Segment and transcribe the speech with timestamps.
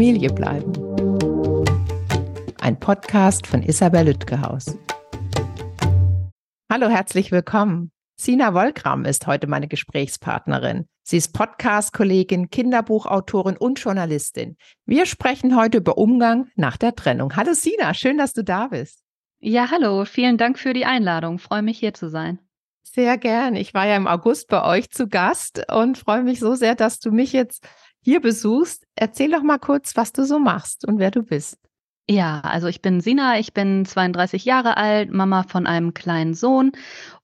[0.00, 0.72] Familie bleiben.
[2.62, 4.78] Ein Podcast von Isabel Lütgehaus.
[6.72, 7.92] Hallo, herzlich willkommen.
[8.16, 10.86] Sina Wolkram ist heute meine Gesprächspartnerin.
[11.02, 14.56] Sie ist Podcast-Kollegin, Kinderbuchautorin und Journalistin.
[14.86, 17.36] Wir sprechen heute über Umgang nach der Trennung.
[17.36, 19.02] Hallo Sina, schön, dass du da bist.
[19.38, 21.38] Ja, hallo, vielen Dank für die Einladung.
[21.38, 22.38] Freue mich hier zu sein.
[22.84, 23.54] Sehr gern.
[23.54, 27.00] Ich war ja im August bei euch zu Gast und freue mich so sehr, dass
[27.00, 27.68] du mich jetzt
[28.02, 28.86] hier besuchst.
[28.96, 31.58] Erzähl doch mal kurz, was du so machst und wer du bist.
[32.12, 36.72] Ja, also ich bin Sina, ich bin 32 Jahre alt, Mama von einem kleinen Sohn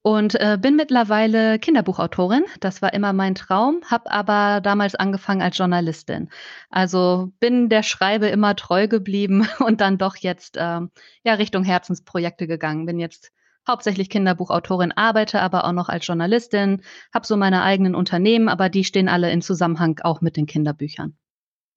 [0.02, 2.44] und äh, bin mittlerweile Kinderbuchautorin.
[2.60, 6.28] Das war immer mein Traum, habe aber damals angefangen als Journalistin.
[6.70, 10.80] Also bin der Schreibe immer treu geblieben und dann doch jetzt äh,
[11.24, 12.86] ja Richtung Herzensprojekte gegangen.
[12.86, 13.32] Bin jetzt
[13.68, 18.84] hauptsächlich Kinderbuchautorin, arbeite aber auch noch als Journalistin, habe so meine eigenen Unternehmen, aber die
[18.84, 21.16] stehen alle in Zusammenhang auch mit den Kinderbüchern.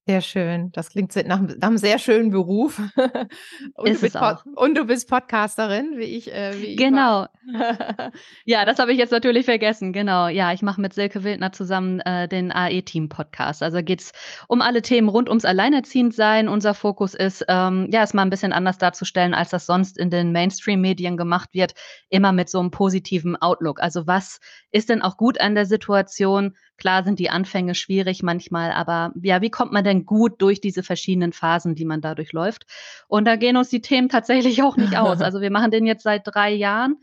[0.06, 0.72] Sehr schön.
[0.72, 2.80] Das klingt nach, nach einem sehr schönen Beruf.
[3.74, 4.44] Und, Ist du bist, auch.
[4.56, 6.32] und du bist Podcasterin, wie ich.
[6.32, 7.26] Äh, wie genau.
[8.44, 9.92] ja, das habe ich jetzt natürlich vergessen.
[9.92, 10.28] Genau.
[10.28, 13.62] Ja, ich mache mit Silke Wildner zusammen äh, den AE-Team-Podcast.
[13.62, 14.12] Also geht es
[14.48, 16.48] um alle Themen rund ums Alleinerziehendsein.
[16.48, 20.10] Unser Fokus ist, ähm, ja, es mal ein bisschen anders darzustellen, als das sonst in
[20.10, 21.74] den Mainstream-Medien gemacht wird.
[22.08, 23.80] Immer mit so einem positiven Outlook.
[23.80, 24.40] Also was
[24.72, 26.56] ist denn auch gut an der Situation?
[26.80, 30.82] Klar sind die Anfänge schwierig manchmal, aber ja, wie kommt man denn gut durch diese
[30.82, 32.64] verschiedenen Phasen, die man dadurch läuft?
[33.06, 35.20] Und da gehen uns die Themen tatsächlich auch nicht aus.
[35.30, 36.96] Also wir machen den jetzt seit drei Jahren.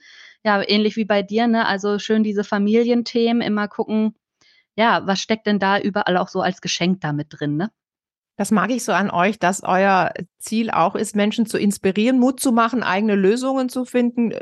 [0.43, 1.67] Ja, ähnlich wie bei dir, ne?
[1.67, 4.15] Also schön diese Familienthemen, immer gucken,
[4.75, 7.69] ja, was steckt denn da überall auch so als Geschenk damit drin, ne?
[8.35, 12.39] Das mag ich so an euch, dass euer Ziel auch ist, Menschen zu inspirieren, Mut
[12.39, 14.33] zu machen, eigene Lösungen zu finden,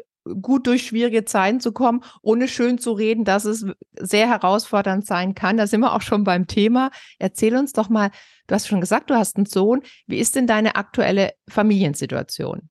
[0.41, 3.65] gut durch schwierige Zeiten zu kommen, ohne schön zu reden, dass es
[3.97, 5.57] sehr herausfordernd sein kann.
[5.57, 6.91] Da sind wir auch schon beim Thema.
[7.19, 8.11] Erzähl uns doch mal,
[8.47, 9.81] du hast schon gesagt, du hast einen Sohn.
[10.07, 12.69] Wie ist denn deine aktuelle Familiensituation?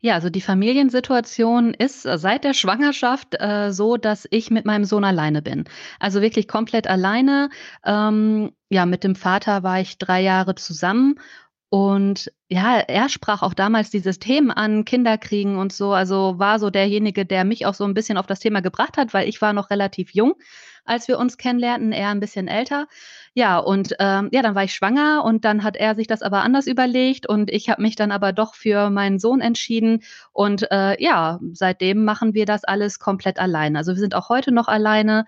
[0.00, 5.04] Ja, also die Familiensituation ist seit der Schwangerschaft äh, so, dass ich mit meinem Sohn
[5.04, 5.64] alleine bin.
[6.00, 7.50] Also wirklich komplett alleine.
[7.84, 11.18] Ähm, ja, mit dem Vater war ich drei Jahre zusammen
[11.68, 15.92] und ja, er sprach auch damals dieses Themen an, Kinder kriegen und so.
[15.92, 19.12] Also war so derjenige, der mich auch so ein bisschen auf das Thema gebracht hat,
[19.12, 20.34] weil ich war noch relativ jung,
[20.84, 22.86] als wir uns kennenlernten, er ein bisschen älter.
[23.34, 26.42] Ja, und ähm, ja, dann war ich schwanger und dann hat er sich das aber
[26.42, 30.04] anders überlegt und ich habe mich dann aber doch für meinen Sohn entschieden.
[30.32, 33.78] Und äh, ja, seitdem machen wir das alles komplett alleine.
[33.78, 35.26] Also wir sind auch heute noch alleine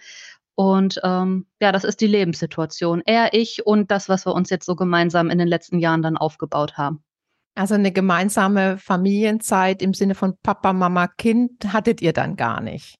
[0.59, 3.01] und ähm, ja, das ist die Lebenssituation.
[3.07, 6.17] Er, ich und das, was wir uns jetzt so gemeinsam in den letzten Jahren dann
[6.17, 7.05] aufgebaut haben.
[7.55, 12.97] Also eine gemeinsame Familienzeit im Sinne von Papa, Mama, Kind hattet ihr dann gar nicht.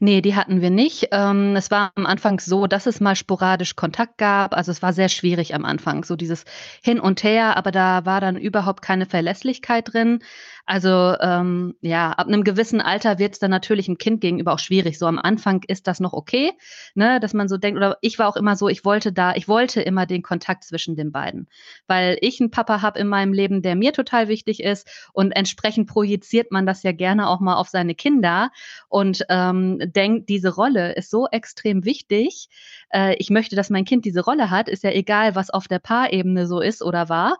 [0.00, 1.08] Nee, die hatten wir nicht.
[1.12, 4.52] Ähm, es war am Anfang so, dass es mal sporadisch Kontakt gab.
[4.52, 6.44] Also es war sehr schwierig am Anfang, so dieses
[6.82, 10.18] Hin und Her, aber da war dann überhaupt keine Verlässlichkeit drin.
[10.64, 14.58] Also ähm, ja, ab einem gewissen Alter wird es dann natürlich einem Kind gegenüber auch
[14.60, 14.98] schwierig.
[14.98, 16.52] So am Anfang ist das noch okay,
[16.94, 19.48] ne, dass man so denkt, oder ich war auch immer so, ich wollte da, ich
[19.48, 21.48] wollte immer den Kontakt zwischen den beiden,
[21.88, 25.88] weil ich einen Papa habe in meinem Leben, der mir total wichtig ist und entsprechend
[25.88, 28.50] projiziert man das ja gerne auch mal auf seine Kinder
[28.88, 32.48] und ähm, denkt, diese Rolle ist so extrem wichtig.
[32.90, 35.80] Äh, ich möchte, dass mein Kind diese Rolle hat, ist ja egal, was auf der
[35.80, 37.38] Paarebene so ist oder war.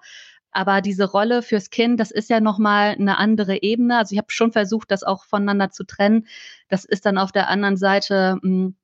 [0.52, 3.98] Aber diese Rolle fürs Kind, das ist ja nochmal eine andere Ebene.
[3.98, 6.26] Also ich habe schon versucht, das auch voneinander zu trennen.
[6.68, 8.76] Das ist dann auf der anderen Seite, mh, hm,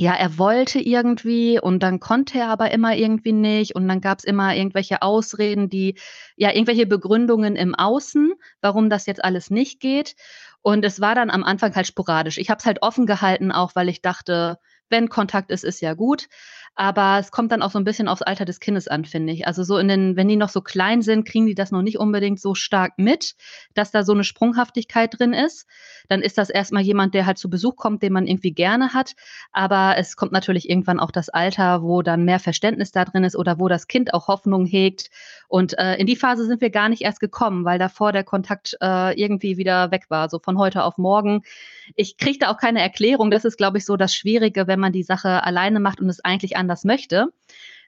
[0.00, 4.20] ja, er wollte irgendwie und dann konnte er aber immer irgendwie nicht und dann gab
[4.20, 5.94] es immer irgendwelche Ausreden, die,
[6.36, 8.32] ja, irgendwelche Begründungen im Außen,
[8.62, 10.16] warum das jetzt alles nicht geht.
[10.62, 12.38] Und es war dann am Anfang halt sporadisch.
[12.38, 14.58] Ich habe es halt offen gehalten, auch weil ich dachte,
[14.90, 16.28] wenn Kontakt ist, ist ja gut.
[16.76, 19.46] Aber es kommt dann auch so ein bisschen aufs Alter des Kindes an, finde ich.
[19.46, 21.98] Also so in den, wenn die noch so klein sind, kriegen die das noch nicht
[21.98, 23.34] unbedingt so stark mit,
[23.74, 25.66] dass da so eine Sprunghaftigkeit drin ist.
[26.08, 29.14] Dann ist das erstmal jemand, der halt zu Besuch kommt, den man irgendwie gerne hat.
[29.52, 33.36] Aber es kommt natürlich irgendwann auch das Alter, wo dann mehr Verständnis da drin ist
[33.36, 35.10] oder wo das Kind auch Hoffnung hegt.
[35.50, 38.76] Und äh, in die Phase sind wir gar nicht erst gekommen, weil davor der Kontakt
[38.80, 41.42] äh, irgendwie wieder weg war, so von heute auf morgen.
[41.96, 43.32] Ich kriege da auch keine Erklärung.
[43.32, 46.24] Das ist, glaube ich, so das Schwierige, wenn man die Sache alleine macht und es
[46.24, 47.32] eigentlich anders möchte,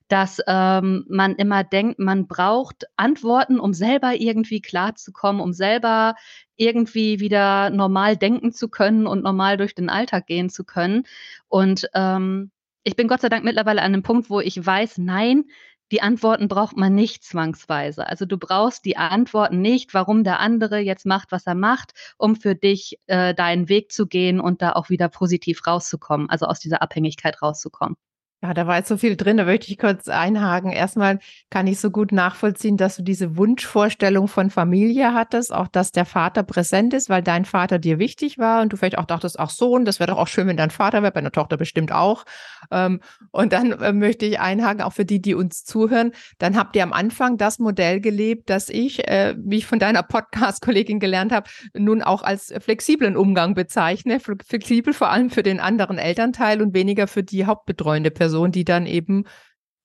[0.09, 6.17] dass ähm, man immer denkt, man braucht Antworten, um selber irgendwie klarzukommen, um selber
[6.57, 11.05] irgendwie wieder normal denken zu können und normal durch den Alltag gehen zu können.
[11.47, 12.51] Und ähm,
[12.83, 15.45] ich bin Gott sei Dank mittlerweile an einem Punkt, wo ich weiß, nein,
[15.93, 18.07] die Antworten braucht man nicht zwangsweise.
[18.07, 22.35] Also du brauchst die Antworten nicht, warum der andere jetzt macht, was er macht, um
[22.35, 26.61] für dich äh, deinen Weg zu gehen und da auch wieder positiv rauszukommen, also aus
[26.61, 27.97] dieser Abhängigkeit rauszukommen.
[28.45, 30.73] Ja, da war jetzt so viel drin, da möchte ich kurz einhaken.
[30.73, 35.93] Erstmal kann ich so gut nachvollziehen, dass du diese Wunschvorstellung von Familie hattest, auch dass
[35.93, 39.39] der Vater präsent ist, weil dein Vater dir wichtig war und du vielleicht auch dachtest,
[39.39, 41.93] ach Sohn, das wäre doch auch schön, wenn dein Vater wäre, bei einer Tochter bestimmt
[41.93, 42.25] auch.
[42.73, 42.99] Ähm,
[43.31, 46.11] und dann äh, möchte ich einhaken, auch für die, die uns zuhören,
[46.41, 50.03] dann habt ihr am Anfang das Modell gelebt, das ich, äh, wie ich von deiner
[50.03, 54.19] Podcast-Kollegin gelernt habe, nun auch als flexiblen Umgang bezeichne.
[54.19, 58.32] Flexibel vor allem für den anderen Elternteil und weniger für die hauptbetreuende Person.
[58.33, 59.25] Person, die dann eben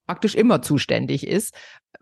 [0.08, 1.54] praktisch immer zuständig ist.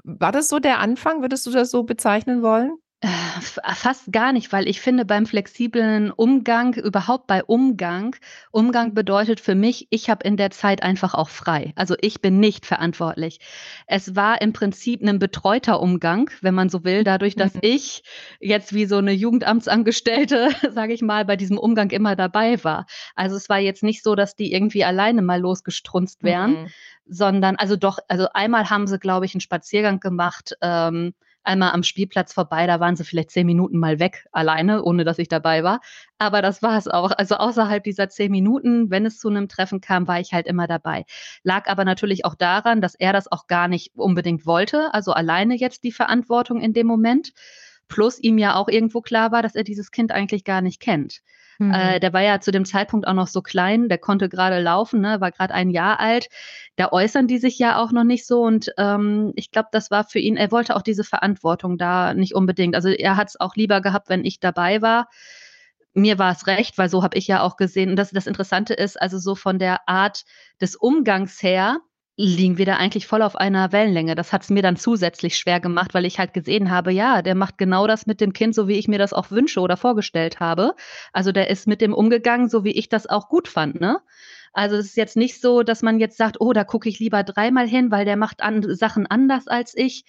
[0.03, 1.21] War das so der Anfang?
[1.21, 2.77] Würdest du das so bezeichnen wollen?
[3.01, 8.15] Äh, fast gar nicht, weil ich finde beim flexiblen Umgang, überhaupt bei Umgang,
[8.51, 11.73] Umgang bedeutet für mich, ich habe in der Zeit einfach auch frei.
[11.75, 13.39] Also ich bin nicht verantwortlich.
[13.85, 17.61] Es war im Prinzip ein betreuter Umgang, wenn man so will, dadurch, dass mhm.
[17.63, 18.03] ich
[18.39, 22.85] jetzt wie so eine Jugendamtsangestellte, sage ich mal, bei diesem Umgang immer dabei war.
[23.13, 26.67] Also es war jetzt nicht so, dass die irgendwie alleine mal losgestrunzt wären, mhm.
[27.05, 30.53] sondern also doch, also einmal haben sie, glaube ich, einen Spaziergang gemacht.
[30.61, 31.13] Ähm,
[31.45, 35.19] einmal am Spielplatz vorbei, da waren sie vielleicht zehn Minuten mal weg, alleine, ohne dass
[35.19, 35.81] ich dabei war.
[36.17, 37.11] Aber das war es auch.
[37.11, 40.67] Also außerhalb dieser zehn Minuten, wenn es zu einem Treffen kam, war ich halt immer
[40.67, 41.05] dabei.
[41.43, 45.55] Lag aber natürlich auch daran, dass er das auch gar nicht unbedingt wollte, also alleine
[45.55, 47.33] jetzt die Verantwortung in dem Moment.
[47.87, 51.21] Plus ihm ja auch irgendwo klar war, dass er dieses Kind eigentlich gar nicht kennt.
[51.57, 51.71] Mhm.
[51.71, 55.01] Äh, der war ja zu dem Zeitpunkt auch noch so klein, der konnte gerade laufen,
[55.01, 56.27] ne, war gerade ein Jahr alt.
[56.75, 60.03] Da äußern die sich ja auch noch nicht so und ähm, ich glaube, das war
[60.03, 62.75] für ihn, er wollte auch diese Verantwortung da nicht unbedingt.
[62.75, 65.07] Also er hat es auch lieber gehabt, wenn ich dabei war.
[65.93, 67.91] Mir war es recht, weil so habe ich ja auch gesehen.
[67.91, 70.25] Und das, das Interessante ist, also so von der Art
[70.59, 71.77] des Umgangs her,
[72.17, 74.15] liegen wir da eigentlich voll auf einer Wellenlänge.
[74.15, 77.35] Das hat es mir dann zusätzlich schwer gemacht, weil ich halt gesehen habe, ja, der
[77.35, 80.39] macht genau das mit dem Kind, so wie ich mir das auch wünsche oder vorgestellt
[80.39, 80.75] habe.
[81.11, 83.99] Also der ist mit dem umgegangen, so wie ich das auch gut fand, ne?
[84.53, 87.23] Also es ist jetzt nicht so, dass man jetzt sagt, oh, da gucke ich lieber
[87.23, 90.05] dreimal hin, weil der macht an Sachen anders als ich.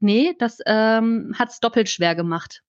[0.00, 2.62] Nee, das ähm, hat es doppelt schwer gemacht.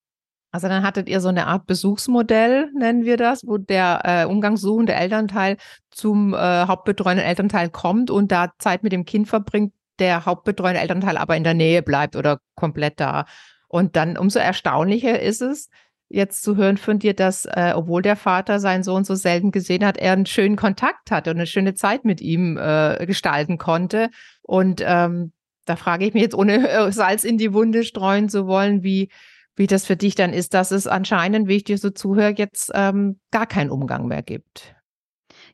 [0.52, 4.94] Also dann hattet ihr so eine Art Besuchsmodell, nennen wir das, wo der äh, umgangssuchende
[4.94, 5.56] Elternteil
[5.90, 11.16] zum äh, hauptbetreuenden Elternteil kommt und da Zeit mit dem Kind verbringt, der hauptbetreuende Elternteil
[11.16, 13.26] aber in der Nähe bleibt oder komplett da.
[13.68, 15.68] Und dann umso erstaunlicher ist es,
[16.08, 19.86] jetzt zu hören von dir, dass, äh, obwohl der Vater seinen Sohn so selten gesehen
[19.86, 24.10] hat, er einen schönen Kontakt hatte und eine schöne Zeit mit ihm äh, gestalten konnte.
[24.42, 25.32] Und ähm,
[25.66, 29.08] da frage ich mich jetzt, ohne äh, Salz in die Wunde streuen zu wollen, wie
[29.56, 32.70] wie das für dich dann ist, dass es anscheinend, wie ich dir so zuhöre, jetzt
[32.74, 34.74] ähm, gar keinen Umgang mehr gibt.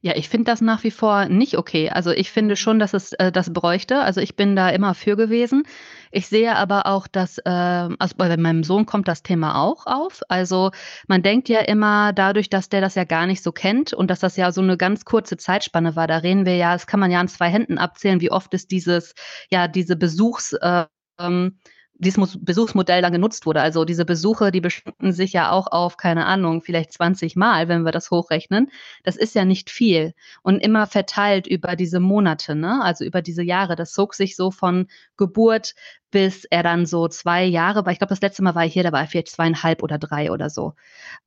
[0.03, 1.91] Ja, ich finde das nach wie vor nicht okay.
[1.91, 4.01] Also ich finde schon, dass es äh, das bräuchte.
[4.01, 5.65] Also ich bin da immer für gewesen.
[6.13, 10.21] Ich sehe aber auch, dass äh, also bei meinem Sohn kommt das Thema auch auf.
[10.29, 10.71] Also
[11.09, 14.21] man denkt ja immer dadurch, dass der das ja gar nicht so kennt und dass
[14.21, 16.07] das ja so eine ganz kurze Zeitspanne war.
[16.07, 18.71] Da reden wir ja, das kann man ja an zwei Händen abzählen, wie oft ist
[18.71, 19.15] dieses,
[19.51, 20.85] ja, diese Besuchs äh,
[21.19, 21.59] ähm,
[21.99, 23.61] dieses Besuchsmodell dann genutzt wurde.
[23.61, 27.85] Also diese Besuche, die beschränken sich ja auch auf, keine Ahnung, vielleicht 20 Mal, wenn
[27.85, 28.71] wir das hochrechnen.
[29.03, 32.83] Das ist ja nicht viel und immer verteilt über diese Monate, ne?
[32.83, 33.77] also über diese Jahre.
[33.77, 35.75] Das zog sich so von Geburt
[36.13, 37.93] bis er dann so zwei Jahre war.
[37.93, 40.31] Ich glaube, das letzte Mal war ich hier, da war er vielleicht zweieinhalb oder drei
[40.31, 40.73] oder so.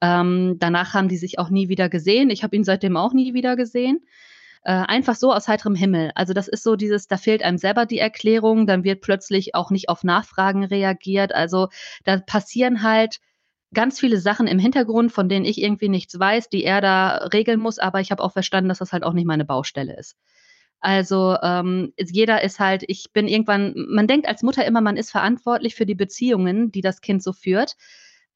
[0.02, 2.32] Ähm, danach haben die sich auch nie wieder gesehen.
[2.32, 4.00] Ich habe ihn seitdem auch nie wieder gesehen
[4.64, 6.12] äh, einfach so aus heiterem Himmel.
[6.16, 9.72] Also das ist so dieses, da fehlt einem selber die Erklärung, dann wird plötzlich auch
[9.72, 11.34] nicht auf Nachfragen reagiert.
[11.34, 11.70] Also
[12.04, 13.20] da passieren halt
[13.74, 17.60] ganz viele Sachen im Hintergrund, von denen ich irgendwie nichts weiß, die er da regeln
[17.60, 20.16] muss, aber ich habe auch verstanden, dass das halt auch nicht meine Baustelle ist.
[20.82, 25.12] Also ähm, jeder ist halt, ich bin irgendwann, man denkt als Mutter immer, man ist
[25.12, 27.76] verantwortlich für die Beziehungen, die das Kind so führt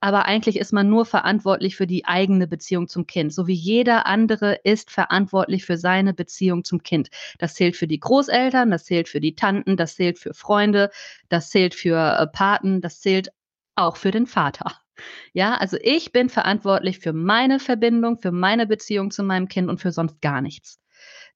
[0.03, 3.33] aber eigentlich ist man nur verantwortlich für die eigene Beziehung zum Kind.
[3.33, 7.07] So wie jeder andere ist verantwortlich für seine Beziehung zum Kind.
[7.39, 10.89] Das zählt für die Großeltern, das zählt für die Tanten, das zählt für Freunde,
[11.29, 13.29] das zählt für äh, Paten, das zählt
[13.75, 14.73] auch für den Vater.
[15.31, 19.79] Ja, also ich bin verantwortlich für meine Verbindung, für meine Beziehung zu meinem Kind und
[19.79, 20.82] für sonst gar nichts.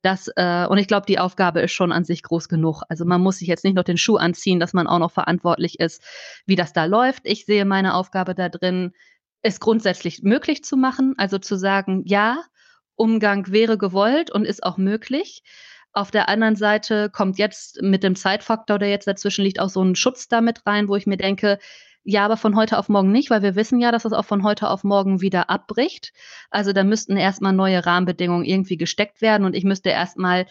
[0.02, 2.84] Das, äh, und ich glaube, die Aufgabe ist schon an sich groß genug.
[2.88, 5.80] Also man muss sich jetzt nicht noch den Schuh anziehen, dass man auch noch verantwortlich
[5.80, 6.04] ist,
[6.46, 7.24] wie das da läuft.
[7.26, 8.94] Ich sehe meine Aufgabe da drin,
[9.42, 11.16] es grundsätzlich möglich zu machen.
[11.18, 12.44] Also zu sagen, ja,
[12.96, 15.44] Umgang wäre gewollt und ist auch möglich.
[15.94, 19.84] Auf der anderen Seite kommt jetzt mit dem Zeitfaktor, der jetzt dazwischen liegt, auch so
[19.84, 21.58] ein Schutz damit rein, wo ich mir denke,
[22.10, 24.42] ja, aber von heute auf morgen nicht, weil wir wissen ja, dass es auch von
[24.44, 26.14] heute auf morgen wieder abbricht.
[26.50, 30.46] Also da müssten erstmal neue Rahmenbedingungen irgendwie gesteckt werden und ich müsste erstmal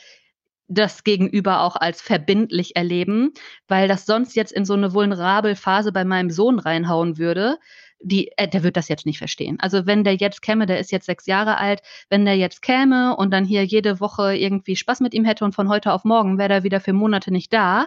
[0.68, 3.32] das Gegenüber auch als verbindlich erleben,
[3.68, 7.56] weil das sonst jetzt in so eine vulnerable Phase bei meinem Sohn reinhauen würde,
[8.00, 9.56] die, äh, der wird das jetzt nicht verstehen.
[9.58, 13.16] Also wenn der jetzt käme, der ist jetzt sechs Jahre alt, wenn der jetzt käme
[13.16, 16.36] und dann hier jede Woche irgendwie Spaß mit ihm hätte und von heute auf morgen
[16.36, 17.86] wäre er wieder für Monate nicht da,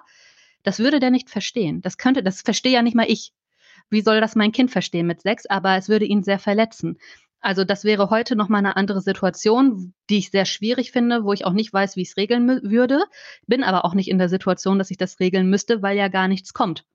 [0.63, 1.83] das würde der nicht verstehen.
[1.83, 3.31] Das könnte, das verstehe ja nicht mal ich.
[3.89, 5.45] Wie soll das mein Kind verstehen mit sechs?
[5.45, 6.97] Aber es würde ihn sehr verletzen.
[7.41, 11.31] Also das wäre heute noch mal eine andere Situation, die ich sehr schwierig finde, wo
[11.31, 13.03] ich auch nicht weiß, wie ich es regeln würde.
[13.47, 16.27] Bin aber auch nicht in der Situation, dass ich das regeln müsste, weil ja gar
[16.27, 16.85] nichts kommt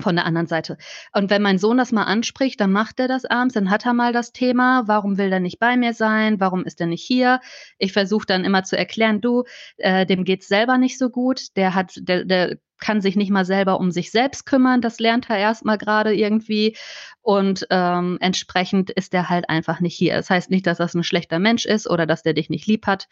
[0.00, 0.76] von der anderen Seite.
[1.12, 3.94] Und wenn mein Sohn das mal anspricht, dann macht er das abends, dann hat er
[3.94, 7.40] mal das Thema, warum will er nicht bei mir sein, warum ist er nicht hier?
[7.78, 9.44] Ich versuche dann immer zu erklären, du,
[9.76, 13.46] äh, dem geht's selber nicht so gut, der hat, der, der kann sich nicht mal
[13.46, 16.76] selber um sich selbst kümmern, das lernt er erstmal gerade irgendwie
[17.22, 20.16] und ähm, entsprechend ist er halt einfach nicht hier.
[20.16, 22.86] Das heißt nicht, dass das ein schlechter Mensch ist oder dass der dich nicht lieb
[22.86, 23.08] hat,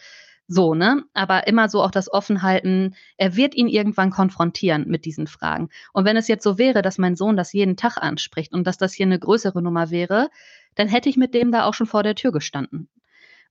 [0.46, 1.04] so, ne?
[1.14, 5.70] Aber immer so auch das Offenhalten, er wird ihn irgendwann konfrontieren mit diesen Fragen.
[5.94, 8.76] Und wenn es jetzt so wäre, dass mein Sohn das jeden Tag anspricht und dass
[8.76, 10.28] das hier eine größere Nummer wäre,
[10.74, 12.90] dann hätte ich mit dem da auch schon vor der Tür gestanden.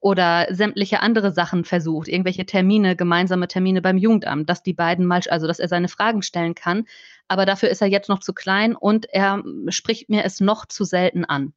[0.02, 5.22] Oder sämtliche andere Sachen versucht, irgendwelche Termine, gemeinsame Termine beim Jugendamt, dass die beiden mal,
[5.30, 6.86] also dass er seine Fragen stellen kann.
[7.28, 10.84] Aber dafür ist er jetzt noch zu klein und er spricht mir es noch zu
[10.86, 11.54] selten an.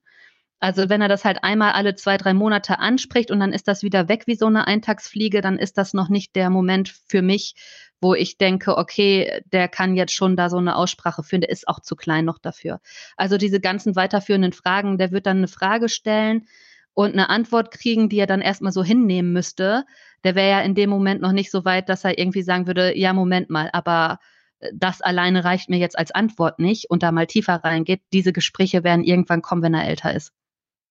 [0.61, 3.83] Also wenn er das halt einmal alle zwei, drei Monate anspricht und dann ist das
[3.83, 7.55] wieder weg wie so eine Eintagsfliege, dann ist das noch nicht der Moment für mich,
[8.01, 11.67] wo ich denke, okay, der kann jetzt schon da so eine Aussprache führen, der ist
[11.69, 12.81] auch zu klein noch dafür.
[13.17, 16.47] Also diese ganzen weiterführenden Fragen, der wird dann eine Frage stellen
[16.95, 19.85] und eine Antwort kriegen, die er dann erstmal so hinnehmen müsste.
[20.23, 22.97] Der wäre ja in dem Moment noch nicht so weit, dass er irgendwie sagen würde,
[22.97, 24.21] ja, Moment mal, aber
[24.61, 28.03] äh, das alleine reicht mir jetzt als Antwort nicht und da mal tiefer reingeht.
[28.13, 30.33] Diese Gespräche werden irgendwann kommen, wenn er älter ist.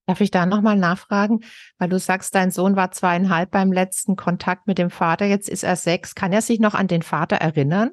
[0.06, 1.40] Darf ich da nochmal nachfragen?
[1.78, 5.64] Weil du sagst, dein Sohn war zweieinhalb beim letzten Kontakt mit dem Vater, jetzt ist
[5.64, 6.14] er sechs.
[6.14, 7.92] Kann er sich noch an den Vater erinnern?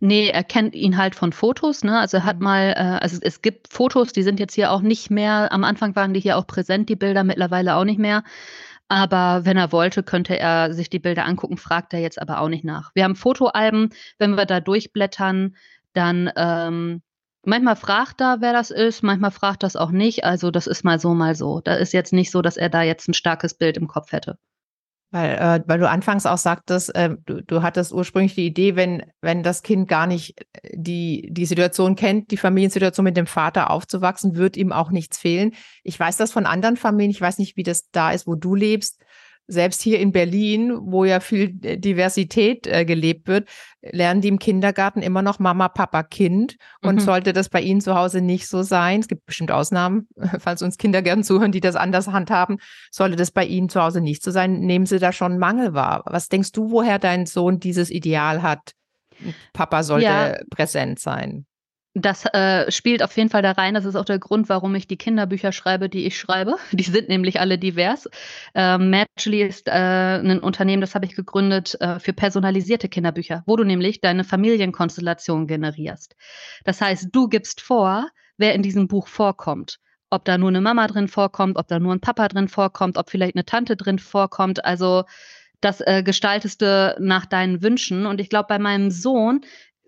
[0.00, 1.98] Nee, er kennt ihn halt von Fotos, ne?
[1.98, 2.44] Also er hat mhm.
[2.44, 5.94] mal, äh, also es gibt Fotos, die sind jetzt hier auch nicht mehr, am Anfang
[5.96, 8.22] waren die hier auch präsent, die Bilder, mittlerweile auch nicht mehr.
[8.88, 12.48] Aber wenn er wollte, könnte er sich die Bilder angucken, fragt er jetzt aber auch
[12.48, 12.90] nicht nach.
[12.94, 15.56] Wir haben Fotoalben, wenn wir da durchblättern,
[15.92, 17.02] dann ähm,
[17.44, 20.22] Manchmal fragt er, wer das ist, manchmal fragt das auch nicht.
[20.22, 21.60] Also das ist mal so, mal so.
[21.60, 24.38] Da ist jetzt nicht so, dass er da jetzt ein starkes Bild im Kopf hätte.
[25.10, 29.04] Weil, äh, weil du anfangs auch sagtest, äh, du, du hattest ursprünglich die Idee, wenn,
[29.22, 33.70] wenn das Kind gar nicht äh, die, die Situation kennt, die Familiensituation mit dem Vater
[33.70, 35.52] aufzuwachsen, wird ihm auch nichts fehlen.
[35.82, 38.54] Ich weiß das von anderen Familien, ich weiß nicht, wie das da ist, wo du
[38.54, 39.02] lebst
[39.48, 43.48] selbst hier in Berlin, wo ja viel Diversität äh, gelebt wird,
[43.80, 46.56] lernen die im Kindergarten immer noch Mama, Papa, Kind.
[46.82, 47.00] Und mhm.
[47.00, 50.06] sollte das bei Ihnen zu Hause nicht so sein, es gibt bestimmt Ausnahmen,
[50.38, 52.58] falls uns Kindergärten zuhören, die das anders handhaben,
[52.90, 56.02] sollte das bei Ihnen zu Hause nicht so sein, nehmen Sie da schon Mangel wahr.
[56.06, 58.72] Was denkst du, woher dein Sohn dieses Ideal hat?
[59.52, 60.36] Papa sollte ja.
[60.50, 61.46] präsent sein.
[62.00, 63.74] Das äh, spielt auf jeden Fall da rein.
[63.74, 66.56] Das ist auch der Grund, warum ich die Kinderbücher schreibe, die ich schreibe.
[66.72, 68.08] Die sind nämlich alle divers.
[68.54, 73.56] Äh, Matchly ist äh, ein Unternehmen, das habe ich gegründet äh, für personalisierte Kinderbücher, wo
[73.56, 76.14] du nämlich deine Familienkonstellation generierst.
[76.64, 79.78] Das heißt, du gibst vor, wer in diesem Buch vorkommt.
[80.10, 83.10] Ob da nur eine Mama drin vorkommt, ob da nur ein Papa drin vorkommt, ob
[83.10, 84.64] vielleicht eine Tante drin vorkommt.
[84.64, 85.04] Also
[85.60, 88.06] das äh, gestaltest du nach deinen Wünschen.
[88.06, 89.40] Und ich glaube, bei meinem Sohn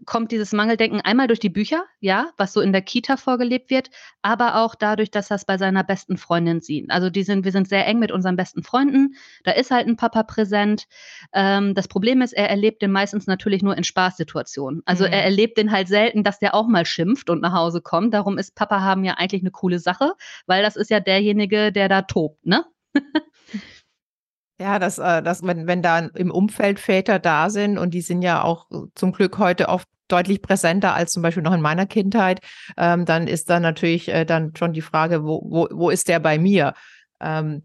[0.07, 3.91] kommt dieses Mangeldenken einmal durch die Bücher, ja, was so in der Kita vorgelebt wird,
[4.23, 6.91] aber auch dadurch, dass er es bei seiner besten Freundin sieht.
[6.91, 9.15] Also die sind, wir sind sehr eng mit unseren besten Freunden.
[9.45, 10.87] Da ist halt ein Papa präsent.
[11.33, 14.83] Ähm, das Problem ist, er erlebt den meistens natürlich nur in Spaßsituationen.
[14.85, 15.13] Also mhm.
[15.13, 18.15] er erlebt den halt selten, dass der auch mal schimpft und nach Hause kommt.
[18.15, 20.13] Darum ist Papa haben ja eigentlich eine coole Sache,
[20.47, 22.65] weil das ist ja derjenige, der da tobt, ne?
[24.61, 28.21] Ja, dass, äh, dass wenn, wenn da im Umfeld Väter da sind und die sind
[28.21, 32.41] ja auch zum Glück heute oft deutlich präsenter als zum Beispiel noch in meiner Kindheit,
[32.77, 36.21] ähm, dann ist da natürlich äh, dann schon die Frage, wo, wo, wo ist der
[36.21, 36.75] bei mir?
[37.21, 37.63] Ähm,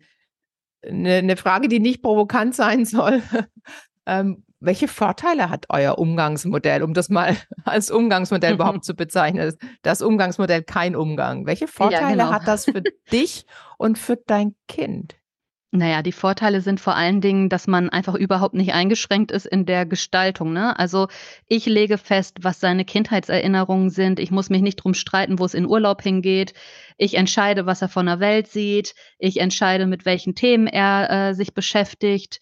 [0.87, 3.21] eine, eine Frage, die nicht provokant sein soll.
[4.05, 7.35] ähm, welche Vorteile hat euer Umgangsmodell, um das mal
[7.65, 9.53] als Umgangsmodell überhaupt zu bezeichnen?
[9.81, 11.45] Das Umgangsmodell kein Umgang.
[11.45, 12.31] Welche Vorteile ja, genau.
[12.31, 13.45] hat das für dich
[13.77, 15.15] und für dein Kind?
[15.75, 19.65] Naja, die Vorteile sind vor allen Dingen, dass man einfach überhaupt nicht eingeschränkt ist in
[19.65, 20.53] der Gestaltung.
[20.53, 20.77] Ne?
[20.79, 21.10] Also
[21.48, 24.20] ich lege fest, was seine Kindheitserinnerungen sind.
[24.22, 26.53] Ich muss mich nicht drum streiten, wo es in Urlaub hingeht.
[26.98, 28.96] Ich entscheide, was er von der Welt sieht.
[29.20, 32.39] Ich entscheide, mit welchen Themen er äh, sich beschäftigt.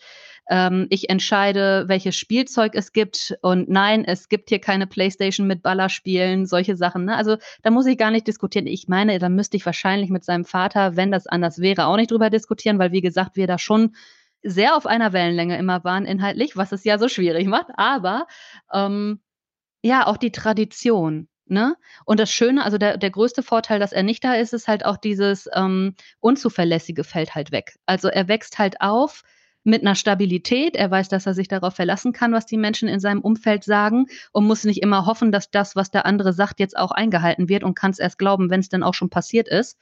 [0.49, 3.35] Ähm, ich entscheide, welches Spielzeug es gibt.
[3.41, 7.05] Und nein, es gibt hier keine Playstation mit Ballerspielen, solche Sachen.
[7.05, 7.15] Ne?
[7.15, 8.67] Also da muss ich gar nicht diskutieren.
[8.67, 12.11] Ich meine, da müsste ich wahrscheinlich mit seinem Vater, wenn das anders wäre, auch nicht
[12.11, 13.95] drüber diskutieren, weil wie gesagt, wir da schon
[14.43, 17.67] sehr auf einer Wellenlänge immer waren inhaltlich, was es ja so schwierig macht.
[17.75, 18.27] Aber
[18.73, 19.21] ähm,
[19.81, 21.29] ja, auch die Tradition.
[21.45, 21.75] Ne?
[22.05, 24.85] Und das Schöne, also der, der größte Vorteil, dass er nicht da ist, ist halt
[24.85, 27.75] auch dieses ähm, Unzuverlässige fällt halt weg.
[27.85, 29.23] Also er wächst halt auf
[29.63, 30.75] mit einer Stabilität.
[30.75, 34.07] Er weiß, dass er sich darauf verlassen kann, was die Menschen in seinem Umfeld sagen
[34.31, 37.63] und muss nicht immer hoffen, dass das, was der andere sagt, jetzt auch eingehalten wird
[37.63, 39.77] und kann es erst glauben, wenn es denn auch schon passiert ist.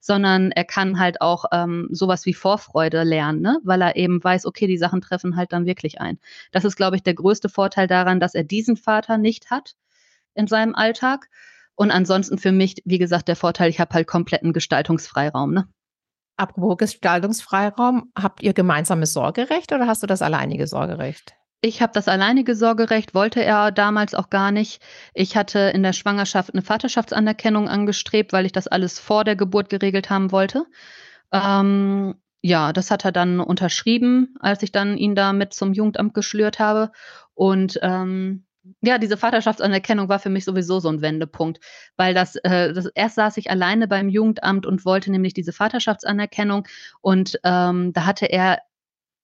[0.00, 3.58] Sondern er kann halt auch ähm, sowas wie Vorfreude lernen, ne?
[3.64, 6.18] weil er eben weiß, okay, die Sachen treffen halt dann wirklich ein.
[6.52, 9.76] Das ist, glaube ich, der größte Vorteil daran, dass er diesen Vater nicht hat
[10.34, 11.30] in seinem Alltag.
[11.74, 15.54] Und ansonsten für mich, wie gesagt, der Vorteil, ich habe halt kompletten Gestaltungsfreiraum.
[15.54, 15.68] Ne?
[16.36, 21.34] Apropos Gestaltungsfreiraum, habt ihr gemeinsames Sorgerecht oder hast du das alleinige Sorgerecht?
[21.60, 24.82] Ich habe das alleinige Sorgerecht, wollte er damals auch gar nicht.
[25.14, 29.70] Ich hatte in der Schwangerschaft eine Vaterschaftsanerkennung angestrebt, weil ich das alles vor der Geburt
[29.70, 30.66] geregelt haben wollte.
[31.32, 36.12] Ähm, ja, das hat er dann unterschrieben, als ich dann ihn da mit zum Jugendamt
[36.12, 36.92] geschlürt habe.
[37.32, 38.43] Und ähm,
[38.80, 41.60] ja, diese Vaterschaftsanerkennung war für mich sowieso so ein Wendepunkt,
[41.96, 46.66] weil das, äh, das erst saß ich alleine beim Jugendamt und wollte nämlich diese Vaterschaftsanerkennung
[47.00, 48.60] und ähm, da hatte er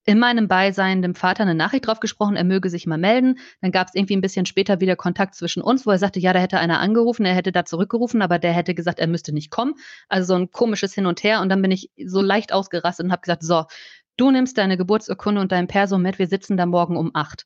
[0.07, 3.39] in meinem Beisein dem Vater eine Nachricht drauf gesprochen, er möge sich mal melden.
[3.61, 6.33] Dann gab es irgendwie ein bisschen später wieder Kontakt zwischen uns, wo er sagte, ja,
[6.33, 9.51] da hätte einer angerufen, er hätte da zurückgerufen, aber der hätte gesagt, er müsste nicht
[9.51, 9.75] kommen.
[10.09, 11.43] Also so ein komisches Hin und Her.
[11.43, 13.67] Und dann bin ich so leicht ausgerastet und habe gesagt, so,
[14.17, 17.45] du nimmst deine Geburtsurkunde und dein Perso mit, wir sitzen da morgen um acht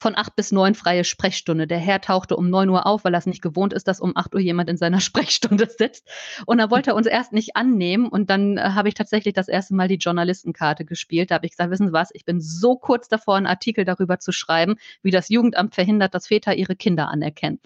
[0.00, 1.66] von acht bis neun freie Sprechstunde.
[1.66, 4.16] Der Herr tauchte um neun Uhr auf, weil er es nicht gewohnt ist, dass um
[4.16, 6.08] acht Uhr jemand in seiner Sprechstunde sitzt.
[6.46, 8.08] Und da wollte er uns erst nicht annehmen.
[8.08, 11.30] Und dann äh, habe ich tatsächlich das erste Mal die Journalistenkarte gespielt.
[11.30, 14.18] Da habe ich gesagt, wissen Sie was, ich bin so kurz davor, einen Artikel darüber
[14.18, 17.60] zu schreiben, wie das Jugendamt verhindert, dass Väter ihre Kinder anerkennen.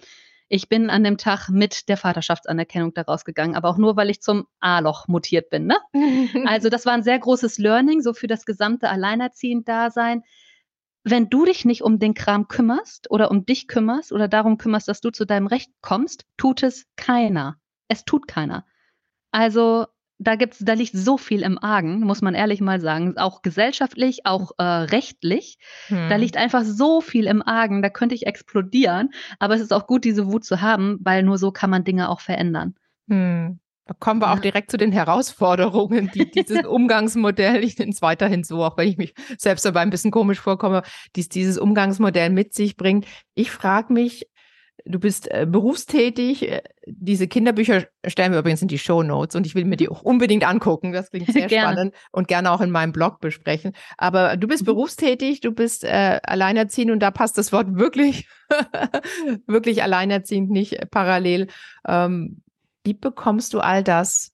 [0.48, 4.20] Ich bin an dem Tag mit der Vaterschaftsanerkennung daraus gegangen, aber auch nur, weil ich
[4.20, 5.66] zum A-Loch mutiert bin.
[5.66, 5.76] Ne?
[6.46, 10.22] also das war ein sehr großes Learning, so für das gesamte Alleinerziehend-Dasein
[11.04, 14.88] wenn du dich nicht um den Kram kümmerst oder um dich kümmerst oder darum kümmerst,
[14.88, 17.58] dass du zu deinem Recht kommst, tut es keiner.
[17.88, 18.64] Es tut keiner.
[19.30, 19.86] Also
[20.18, 24.24] da gibt's, da liegt so viel im Argen, muss man ehrlich mal sagen, auch gesellschaftlich,
[24.24, 25.58] auch äh, rechtlich.
[25.88, 26.08] Hm.
[26.08, 29.10] Da liegt einfach so viel im Argen, da könnte ich explodieren.
[29.38, 32.08] Aber es ist auch gut, diese Wut zu haben, weil nur so kann man Dinge
[32.08, 32.74] auch verändern.
[33.08, 33.60] Hm.
[33.86, 38.42] Da kommen wir auch direkt zu den Herausforderungen, die dieses Umgangsmodell, ich nenne es weiterhin
[38.42, 40.82] so, auch wenn ich mich selbst dabei ein bisschen komisch vorkomme,
[41.16, 43.06] dies, dieses Umgangsmodell mit sich bringt.
[43.34, 44.26] Ich frage mich,
[44.86, 49.46] du bist äh, berufstätig, äh, diese Kinderbücher stellen wir übrigens in die Show Notes und
[49.46, 50.92] ich will mir die auch unbedingt angucken.
[50.92, 53.72] Das klingt sehr spannend und gerne auch in meinem Blog besprechen.
[53.96, 54.66] Aber du bist mhm.
[54.66, 58.28] berufstätig, du bist äh, alleinerziehend und da passt das Wort wirklich,
[59.46, 61.48] wirklich alleinerziehend nicht parallel.
[61.86, 62.42] Ähm,
[62.84, 64.32] wie bekommst du all das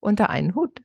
[0.00, 0.80] unter einen Hut?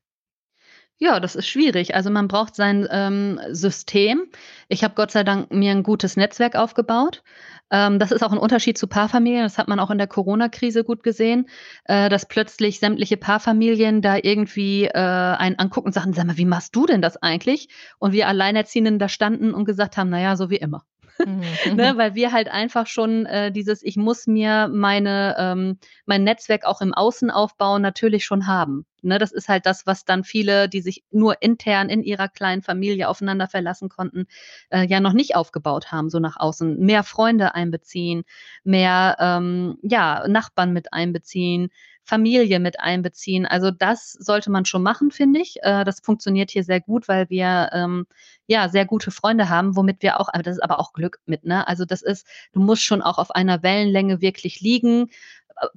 [1.02, 1.96] Ja, das ist schwierig.
[1.96, 4.26] Also man braucht sein ähm, System.
[4.68, 7.24] Ich habe Gott sei Dank mir ein gutes Netzwerk aufgebaut.
[7.72, 9.44] Ähm, das ist auch ein Unterschied zu Paarfamilien.
[9.44, 11.48] Das hat man auch in der Corona-Krise gut gesehen,
[11.86, 16.44] äh, dass plötzlich sämtliche Paarfamilien da irgendwie äh, einen angucken und sagen, sag mal, wie
[16.44, 17.70] machst du denn das eigentlich?
[18.00, 20.84] Und wir Alleinerziehenden da standen und gesagt haben, naja, so wie immer.
[21.26, 21.76] Mhm.
[21.76, 26.66] ne, weil wir halt einfach schon äh, dieses, ich muss mir meine, ähm, mein Netzwerk
[26.66, 28.86] auch im Außen aufbauen, natürlich schon haben.
[29.04, 32.62] Ne, das ist halt das, was dann viele, die sich nur intern in ihrer kleinen
[32.62, 34.26] Familie aufeinander verlassen konnten,
[34.70, 36.80] äh, ja noch nicht aufgebaut haben, so nach außen.
[36.80, 38.24] Mehr Freunde einbeziehen,
[38.64, 41.70] mehr ähm, ja, Nachbarn mit einbeziehen,
[42.10, 43.46] Familie mit einbeziehen.
[43.46, 45.58] Also das sollte man schon machen, finde ich.
[45.62, 48.08] Äh, das funktioniert hier sehr gut, weil wir ähm,
[48.48, 51.68] ja sehr gute Freunde haben, womit wir auch, das ist aber auch Glück mit, ne?
[51.68, 55.10] Also das ist, du musst schon auch auf einer Wellenlänge wirklich liegen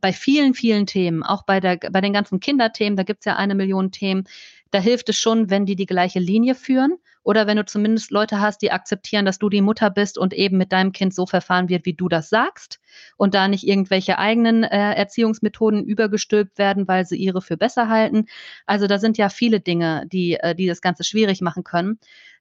[0.01, 3.37] bei vielen, vielen Themen, auch bei, der, bei den ganzen Kinderthemen, da gibt es ja
[3.37, 4.25] eine Million Themen,
[4.71, 8.41] da hilft es schon, wenn die die gleiche Linie führen oder wenn du zumindest Leute
[8.41, 11.69] hast, die akzeptieren, dass du die Mutter bist und eben mit deinem Kind so verfahren
[11.69, 12.81] wird, wie du das sagst
[13.17, 18.27] und da nicht irgendwelche eigenen äh, Erziehungsmethoden übergestülpt werden, weil sie ihre für besser halten.
[18.67, 21.99] Also da sind ja viele Dinge, die, äh, die das Ganze schwierig machen können.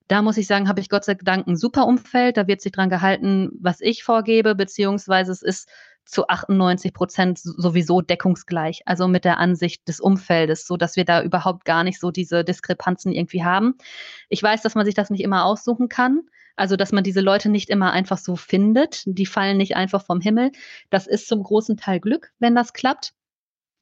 [0.07, 2.35] Da muss ich sagen, habe ich Gott sei Dank ein super Umfeld.
[2.35, 5.69] Da wird sich dran gehalten, was ich vorgebe, beziehungsweise es ist
[6.11, 11.23] zu 98 Prozent sowieso deckungsgleich, also mit der Ansicht des Umfeldes, so dass wir da
[11.23, 13.75] überhaupt gar nicht so diese Diskrepanzen irgendwie haben.
[14.29, 16.21] Ich weiß, dass man sich das nicht immer aussuchen kann.
[16.57, 19.03] Also, dass man diese Leute nicht immer einfach so findet.
[19.05, 20.51] Die fallen nicht einfach vom Himmel.
[20.89, 23.13] Das ist zum großen Teil Glück, wenn das klappt.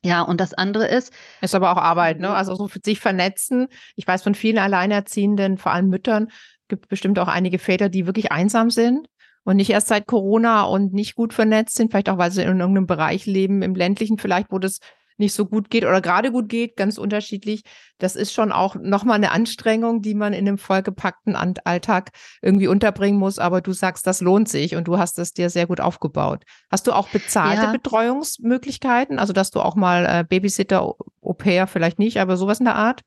[0.06, 1.12] Ja, und das andere ist.
[1.42, 2.30] Ist aber auch Arbeit, ne?
[2.30, 3.68] Also so sich vernetzen.
[3.96, 6.30] Ich weiß von vielen Alleinerziehenden, vor allem Müttern,
[6.70, 9.10] gibt bestimmt auch einige Väter, die wirklich einsam sind
[9.50, 12.60] und nicht erst seit Corona und nicht gut vernetzt sind, vielleicht auch, weil sie in
[12.60, 14.78] irgendeinem Bereich leben, im ländlichen vielleicht, wo das
[15.18, 17.64] nicht so gut geht oder gerade gut geht, ganz unterschiedlich.
[17.98, 22.12] Das ist schon auch nochmal eine Anstrengung, die man in einem vollgepackten Alltag
[22.44, 23.40] irgendwie unterbringen muss.
[23.40, 26.44] Aber du sagst, das lohnt sich und du hast es dir sehr gut aufgebaut.
[26.70, 27.72] Hast du auch bezahlte ja.
[27.72, 29.18] Betreuungsmöglichkeiten?
[29.18, 32.76] Also, dass du auch mal äh, Babysitter, Au pair vielleicht nicht, aber sowas in der
[32.76, 33.02] Art?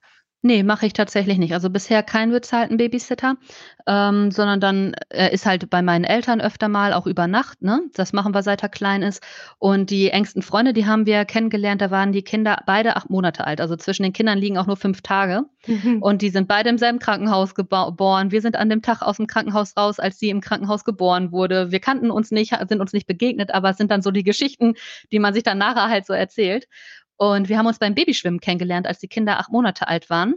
[0.44, 1.54] Nee, mache ich tatsächlich nicht.
[1.54, 3.36] Also bisher keinen bezahlten Babysitter,
[3.86, 7.80] ähm, sondern dann er ist halt bei meinen Eltern öfter mal, auch über Nacht, ne?
[7.94, 9.22] Das machen wir, seit er klein ist.
[9.60, 13.46] Und die engsten Freunde, die haben wir kennengelernt, da waren die Kinder beide acht Monate
[13.46, 13.60] alt.
[13.60, 15.44] Also zwischen den Kindern liegen auch nur fünf Tage.
[15.68, 16.02] Mhm.
[16.02, 18.32] Und die sind beide im selben Krankenhaus geboren.
[18.32, 21.70] Wir sind an dem Tag aus dem Krankenhaus raus, als sie im Krankenhaus geboren wurde.
[21.70, 24.74] Wir kannten uns nicht, sind uns nicht begegnet, aber es sind dann so die Geschichten,
[25.12, 26.66] die man sich dann nachher halt so erzählt.
[27.16, 30.34] Und wir haben uns beim Babyschwimmen kennengelernt, als die Kinder acht Monate alt waren.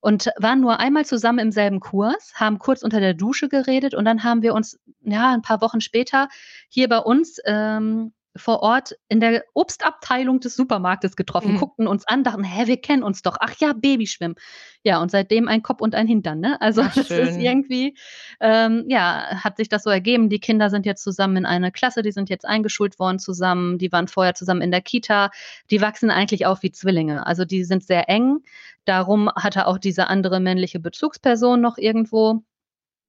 [0.00, 4.06] Und waren nur einmal zusammen im selben Kurs, haben kurz unter der Dusche geredet und
[4.06, 6.28] dann haben wir uns, ja, ein paar Wochen später
[6.70, 11.58] hier bei uns ähm, vor Ort in der Obstabteilung des Supermarktes getroffen, mhm.
[11.58, 13.36] guckten uns an, dachten, hä, wir kennen uns doch.
[13.40, 14.36] Ach ja, Babyschwimmen.
[14.84, 16.60] Ja, und seitdem ein Kopf und ein Hintern, ne?
[16.60, 17.96] Also Ach, das ist irgendwie,
[18.40, 20.28] ähm, ja, hat sich das so ergeben.
[20.28, 23.90] Die Kinder sind jetzt zusammen in eine Klasse, die sind jetzt eingeschult worden zusammen, die
[23.90, 25.30] waren vorher zusammen in der Kita.
[25.70, 27.26] Die wachsen eigentlich auf wie Zwillinge.
[27.26, 28.38] Also die sind sehr eng.
[28.84, 32.42] Darum hat er auch diese andere männliche Bezugsperson noch irgendwo.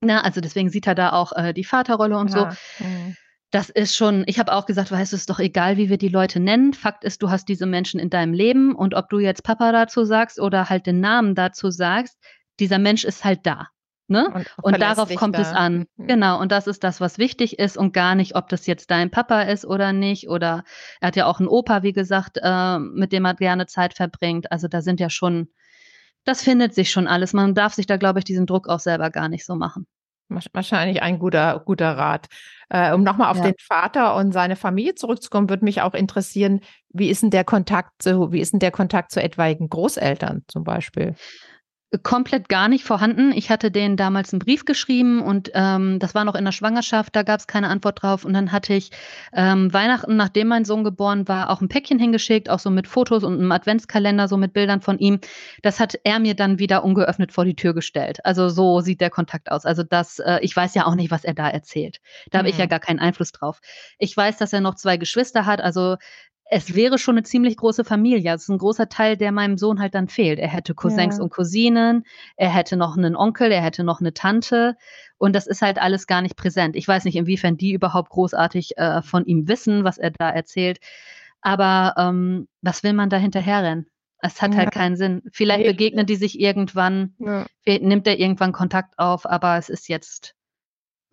[0.01, 2.51] Na, also deswegen sieht er da auch äh, die Vaterrolle und ja.
[2.79, 2.83] so.
[2.83, 3.17] Mhm
[3.51, 5.97] das ist schon, ich habe auch gesagt, weißt du, es ist doch egal, wie wir
[5.97, 6.73] die Leute nennen.
[6.73, 10.05] Fakt ist, du hast diese Menschen in deinem Leben und ob du jetzt Papa dazu
[10.05, 12.17] sagst oder halt den Namen dazu sagst,
[12.59, 13.67] dieser Mensch ist halt da.
[14.07, 14.29] Ne?
[14.33, 15.41] Und, und darauf kommt da.
[15.41, 15.85] es an.
[15.95, 16.07] Mhm.
[16.07, 19.09] Genau, und das ist das, was wichtig ist und gar nicht, ob das jetzt dein
[19.09, 20.29] Papa ist oder nicht.
[20.29, 20.63] Oder
[20.99, 24.51] er hat ja auch einen Opa, wie gesagt, äh, mit dem er gerne Zeit verbringt.
[24.51, 25.49] Also da sind ja schon,
[26.25, 27.33] das findet sich schon alles.
[27.33, 29.87] Man darf sich da, glaube ich, diesen Druck auch selber gar nicht so machen.
[30.53, 32.27] Wahrscheinlich ein guter, guter Rat.
[32.69, 33.43] Äh, um nochmal auf ja.
[33.43, 38.01] den Vater und seine Familie zurückzukommen, würde mich auch interessieren, wie ist denn der Kontakt
[38.01, 41.15] zu, wie ist denn der Kontakt zu etwaigen Großeltern zum Beispiel?
[42.03, 43.33] Komplett gar nicht vorhanden.
[43.33, 47.13] Ich hatte denen damals einen Brief geschrieben und ähm, das war noch in der Schwangerschaft,
[47.15, 48.23] da gab es keine Antwort drauf.
[48.23, 48.91] Und dann hatte ich
[49.33, 53.25] ähm, Weihnachten, nachdem mein Sohn geboren war, auch ein Päckchen hingeschickt, auch so mit Fotos
[53.25, 55.19] und einem Adventskalender, so mit Bildern von ihm.
[55.63, 58.25] Das hat er mir dann wieder ungeöffnet vor die Tür gestellt.
[58.25, 59.65] Also so sieht der Kontakt aus.
[59.65, 61.99] Also das, äh, ich weiß ja auch nicht, was er da erzählt.
[62.29, 62.39] Da mhm.
[62.39, 62.69] habe ich ja mhm.
[62.69, 63.59] gar keinen Einfluss drauf.
[63.97, 65.97] Ich weiß, dass er noch zwei Geschwister hat, also
[66.53, 68.33] es wäre schon eine ziemlich große Familie.
[68.33, 70.37] Das ist ein großer Teil, der meinem Sohn halt dann fehlt.
[70.37, 71.23] Er hätte Cousins ja.
[71.23, 72.03] und Cousinen,
[72.35, 74.75] er hätte noch einen Onkel, er hätte noch eine Tante.
[75.17, 76.75] Und das ist halt alles gar nicht präsent.
[76.75, 80.79] Ich weiß nicht, inwiefern die überhaupt großartig äh, von ihm wissen, was er da erzählt.
[81.39, 83.87] Aber ähm, was will man da hinterherrennen?
[84.19, 84.57] Es hat halt ja.
[84.59, 85.21] halt keinen Sinn.
[85.31, 87.45] Vielleicht begegnen die sich irgendwann, ja.
[87.65, 90.35] nimmt er irgendwann Kontakt auf, aber es ist jetzt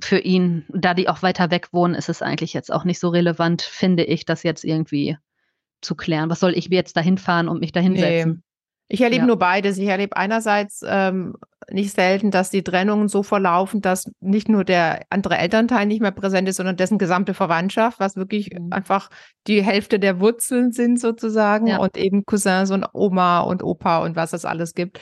[0.01, 3.09] für ihn, da die auch weiter weg wohnen, ist es eigentlich jetzt auch nicht so
[3.09, 5.17] relevant, finde ich, das jetzt irgendwie
[5.81, 6.31] zu klären.
[6.31, 8.01] Was soll ich jetzt dahin fahren und mich dahin nee.
[8.01, 8.43] setzen?
[8.89, 9.27] Ich erlebe ja.
[9.27, 9.77] nur beides.
[9.77, 11.35] Ich erlebe einerseits ähm,
[11.71, 16.11] nicht selten, dass die Trennungen so verlaufen, dass nicht nur der andere Elternteil nicht mehr
[16.11, 18.73] präsent ist, sondern dessen gesamte Verwandtschaft, was wirklich mhm.
[18.73, 19.11] einfach
[19.47, 21.79] die Hälfte der Wurzeln sind sozusagen ja.
[21.79, 25.01] und eben Cousins und Oma und Opa und was es alles gibt.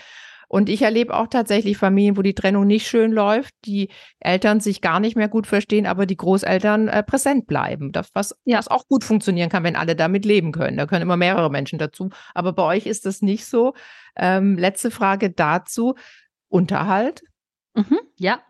[0.49, 3.89] Und ich erlebe auch tatsächlich Familien, wo die Trennung nicht schön läuft, die
[4.21, 7.93] Eltern sich gar nicht mehr gut verstehen, aber die Großeltern äh, präsent bleiben.
[7.93, 8.59] Das, was, ja.
[8.59, 10.77] was auch gut funktionieren kann, wenn alle damit leben können.
[10.77, 12.11] Da können immer mehrere Menschen dazu.
[12.35, 13.75] Aber bei euch ist das nicht so.
[14.17, 15.95] Ähm, letzte Frage dazu.
[16.49, 17.23] Unterhalt?
[17.75, 18.41] Mhm, ja,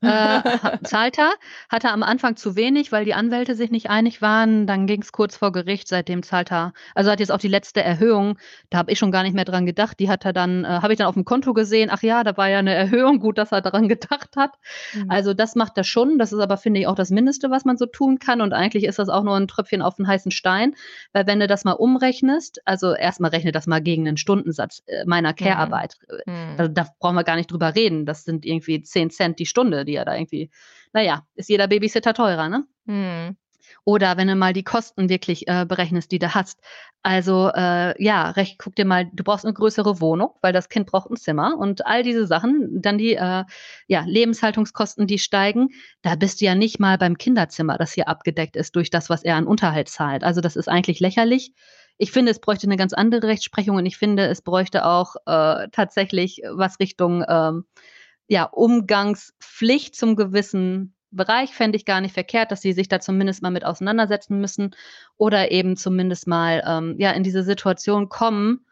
[0.00, 1.32] äh, zahlt er,
[1.68, 4.66] hatte am Anfang zu wenig, weil die Anwälte sich nicht einig waren.
[4.66, 7.82] Dann ging es kurz vor Gericht, seitdem zahlt er, also hat jetzt auch die letzte
[7.82, 8.38] Erhöhung,
[8.70, 9.98] da habe ich schon gar nicht mehr dran gedacht.
[10.00, 12.36] Die hat er dann, äh, habe ich dann auf dem Konto gesehen, ach ja, da
[12.36, 14.52] war ja eine Erhöhung, gut, dass er daran gedacht hat.
[14.94, 15.10] Mhm.
[15.10, 16.18] Also das macht er schon.
[16.18, 18.40] Das ist aber, finde ich, auch das Mindeste, was man so tun kann.
[18.40, 20.74] Und eigentlich ist das auch nur ein Tröpfchen auf den heißen Stein,
[21.12, 25.04] weil wenn du das mal umrechnest, also erstmal rechne das mal gegen den Stundensatz äh,
[25.06, 25.36] meiner mhm.
[25.36, 25.98] Care-Arbeit.
[26.26, 26.56] Mhm.
[26.58, 28.06] Also, da brauchen wir gar nicht drüber reden.
[28.06, 30.50] Das sind irgendwie 10 Cent die Stunde, die er da irgendwie,
[30.92, 32.66] naja, ist jeder Babysitter teurer, ne?
[32.86, 33.36] Hm.
[33.84, 36.60] Oder wenn du mal die Kosten wirklich äh, berechnest, die du hast.
[37.02, 40.86] Also äh, ja, recht, guck dir mal, du brauchst eine größere Wohnung, weil das Kind
[40.86, 42.80] braucht ein Zimmer und all diese Sachen.
[42.80, 43.44] Dann die äh,
[43.88, 45.70] ja, Lebenshaltungskosten, die steigen.
[46.02, 49.24] Da bist du ja nicht mal beim Kinderzimmer, das hier abgedeckt ist durch das, was
[49.24, 50.22] er an Unterhalt zahlt.
[50.22, 51.52] Also das ist eigentlich lächerlich.
[51.98, 55.68] Ich finde, es bräuchte eine ganz andere Rechtsprechung und ich finde, es bräuchte auch äh,
[55.72, 57.64] tatsächlich was Richtung ähm,
[58.32, 63.42] ja, Umgangspflicht zum gewissen Bereich fände ich gar nicht verkehrt, dass sie sich da zumindest
[63.42, 64.74] mal mit auseinandersetzen müssen
[65.18, 68.64] oder eben zumindest mal ähm, ja in diese Situation kommen,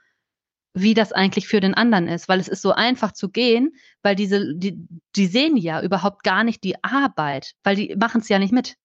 [0.72, 4.14] wie das eigentlich für den anderen ist, weil es ist so einfach zu gehen, weil
[4.14, 4.78] diese die
[5.14, 8.76] die sehen ja überhaupt gar nicht die Arbeit, weil die machen es ja nicht mit.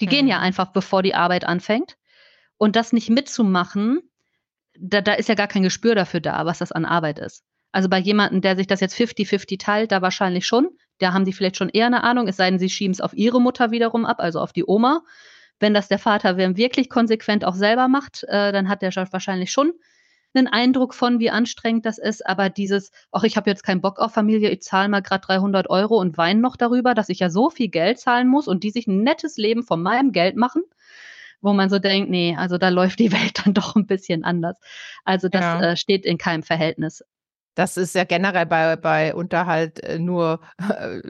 [0.00, 0.10] Die mhm.
[0.10, 1.96] gehen ja einfach, bevor die Arbeit anfängt
[2.58, 4.00] und das nicht mitzumachen,
[4.78, 7.44] da, da ist ja gar kein Gespür dafür da, was das an Arbeit ist.
[7.72, 10.68] Also bei jemandem, der sich das jetzt 50-50 teilt, da wahrscheinlich schon.
[10.98, 13.14] Da haben die vielleicht schon eher eine Ahnung, es sei denn, sie schieben es auf
[13.14, 15.02] ihre Mutter wiederum ab, also auf die Oma.
[15.60, 19.72] Wenn das der Vater wirklich konsequent auch selber macht, äh, dann hat der wahrscheinlich schon
[20.34, 22.26] einen Eindruck von, wie anstrengend das ist.
[22.26, 25.70] Aber dieses, ach, ich habe jetzt keinen Bock auf Familie, ich zahle mal gerade 300
[25.70, 28.70] Euro und weine noch darüber, dass ich ja so viel Geld zahlen muss und die
[28.70, 30.62] sich ein nettes Leben von meinem Geld machen,
[31.40, 34.58] wo man so denkt, nee, also da läuft die Welt dann doch ein bisschen anders.
[35.04, 35.62] Also das ja.
[35.62, 37.02] äh, steht in keinem Verhältnis.
[37.58, 41.00] Das ist ja generell bei, bei Unterhalt äh, nur äh,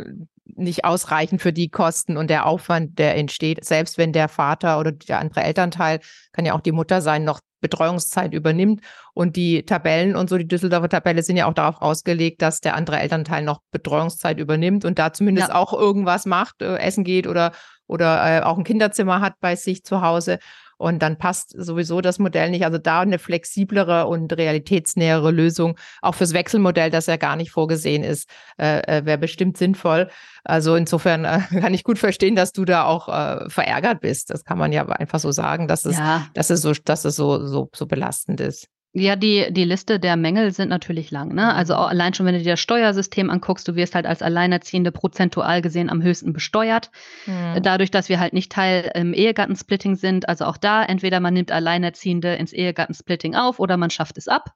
[0.46, 3.62] nicht ausreichend für die Kosten und der Aufwand, der entsteht.
[3.66, 6.00] Selbst wenn der Vater oder der andere Elternteil,
[6.32, 8.80] kann ja auch die Mutter sein, noch Betreuungszeit übernimmt.
[9.12, 12.76] Und die Tabellen und so, die Düsseldorfer Tabelle sind ja auch darauf ausgelegt, dass der
[12.76, 15.54] andere Elternteil noch Betreuungszeit übernimmt und da zumindest ja.
[15.54, 17.52] auch irgendwas macht, äh, essen geht oder,
[17.86, 20.38] oder äh, auch ein Kinderzimmer hat bei sich zu Hause.
[20.78, 22.64] Und dann passt sowieso das Modell nicht.
[22.64, 28.04] Also da eine flexiblere und realitätsnähere Lösung, auch fürs Wechselmodell, das ja gar nicht vorgesehen
[28.04, 30.08] ist, äh, äh wäre bestimmt sinnvoll.
[30.44, 34.30] Also insofern äh, kann ich gut verstehen, dass du da auch äh, verärgert bist.
[34.30, 36.26] Das kann man ja einfach so sagen, dass es, ja.
[36.34, 38.68] dass es so, dass es so, so, so belastend ist.
[38.98, 41.34] Ja, die, die Liste der Mängel sind natürlich lang.
[41.34, 41.54] Ne?
[41.54, 41.80] Also mhm.
[41.80, 45.88] allein schon, wenn du dir das Steuersystem anguckst, du wirst halt als Alleinerziehende prozentual gesehen
[45.90, 46.90] am höchsten besteuert.
[47.26, 47.62] Mhm.
[47.62, 50.28] Dadurch, dass wir halt nicht Teil im Ehegattensplitting sind.
[50.28, 54.52] Also auch da, entweder man nimmt Alleinerziehende ins Ehegattensplitting auf oder man schafft es ab.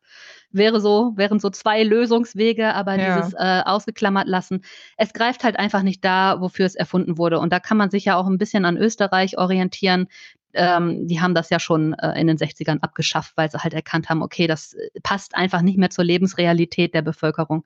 [0.51, 3.17] Wäre so, wären so zwei Lösungswege, aber ja.
[3.17, 4.63] dieses äh, ausgeklammert lassen.
[4.99, 7.39] Es greift halt einfach nicht da, wofür es erfunden wurde.
[7.39, 10.09] Und da kann man sich ja auch ein bisschen an Österreich orientieren
[10.55, 14.09] ähm, die haben das ja schon äh, in den 60ern abgeschafft, weil sie halt erkannt
[14.09, 17.65] haben, okay, das äh, passt einfach nicht mehr zur Lebensrealität der Bevölkerung.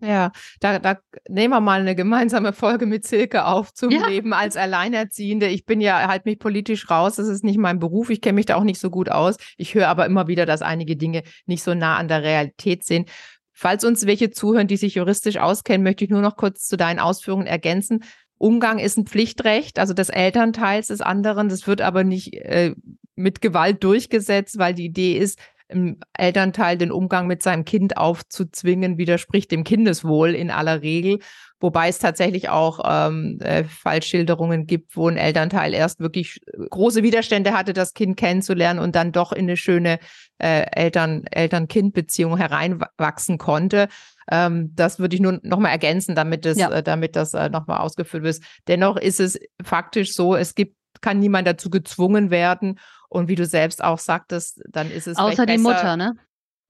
[0.00, 4.06] Ja, da, da nehmen wir mal eine gemeinsame Folge mit Silke auf zum ja.
[4.06, 5.48] Leben als Alleinerziehende.
[5.48, 8.44] Ich bin ja halt mich politisch raus, das ist nicht mein Beruf, ich kenne mich
[8.44, 9.36] da auch nicht so gut aus.
[9.56, 13.08] Ich höre aber immer wieder, dass einige Dinge nicht so nah an der Realität sind.
[13.52, 16.98] Falls uns welche zuhören, die sich juristisch auskennen, möchte ich nur noch kurz zu deinen
[16.98, 18.04] Ausführungen ergänzen.
[18.38, 21.48] Umgang ist ein Pflichtrecht, also des Elternteils des anderen.
[21.48, 22.74] Das wird aber nicht äh,
[23.14, 28.98] mit Gewalt durchgesetzt, weil die Idee ist, im Elternteil den Umgang mit seinem Kind aufzuzwingen,
[28.98, 31.18] widerspricht dem Kindeswohl in aller Regel.
[31.58, 37.52] Wobei es tatsächlich auch ähm, äh, Fallschilderungen gibt, wo ein Elternteil erst wirklich große Widerstände
[37.52, 39.98] hatte, das Kind kennenzulernen und dann doch in eine schöne
[40.38, 43.88] äh, Eltern, Eltern-Kind-Beziehung hereinwachsen konnte.
[44.30, 46.70] Ähm, das würde ich nur nochmal ergänzen, damit das, ja.
[46.70, 48.40] äh, damit das äh, nochmal ausgeführt wird.
[48.68, 52.78] Dennoch ist es faktisch so, es gibt, kann niemand dazu gezwungen werden.
[53.08, 55.16] Und wie du selbst auch sagtest, dann ist es.
[55.16, 56.16] Außer die Mutter, ne?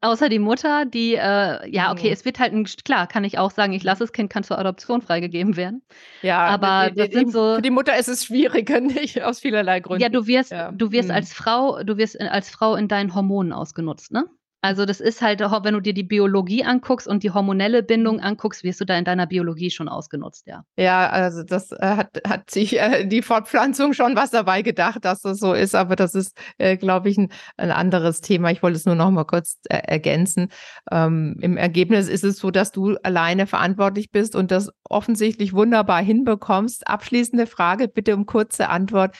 [0.02, 2.12] Außer die Mutter, die, äh, ja, okay, mhm.
[2.12, 4.58] es wird halt, ein, klar, kann ich auch sagen, ich lasse das Kind, kann zur
[4.58, 5.82] Adoption freigegeben werden.
[6.20, 7.56] Ja, aber die, das sind so.
[7.56, 10.02] Für die Mutter ist es schwieriger, nicht aus vielerlei Gründen.
[10.02, 10.70] Ja, du wirst, ja.
[10.70, 11.14] du wirst mhm.
[11.14, 14.26] als Frau, du wirst als Frau in deinen Hormonen ausgenutzt, ne?
[14.66, 18.64] Also das ist halt, wenn du dir die Biologie anguckst und die hormonelle Bindung anguckst,
[18.64, 20.64] wirst du da in deiner Biologie schon ausgenutzt, ja.
[20.76, 25.22] Ja, also das äh, hat, hat sich äh, die Fortpflanzung schon was dabei gedacht, dass
[25.22, 28.50] das so ist, aber das ist, äh, glaube ich, ein, ein, anderes Thema.
[28.50, 30.48] Ich wollte es nur noch mal kurz äh, ergänzen.
[30.90, 36.02] Ähm, Im Ergebnis ist es so, dass du alleine verantwortlich bist und das offensichtlich wunderbar
[36.02, 36.88] hinbekommst.
[36.88, 39.16] Abschließende Frage, bitte um kurze Antwort.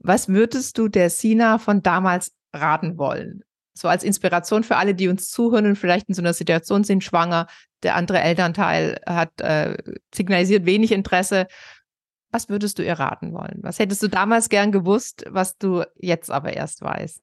[0.00, 3.42] Was würdest du der Sina von damals raten wollen?
[3.74, 7.02] So als Inspiration für alle, die uns zuhören und vielleicht in so einer Situation sind,
[7.02, 7.46] schwanger,
[7.82, 9.76] der andere Elternteil hat äh,
[10.14, 11.46] signalisiert wenig Interesse.
[12.30, 13.58] Was würdest du ihr raten wollen?
[13.62, 17.20] Was hättest du damals gern gewusst, was du jetzt aber erst weißt?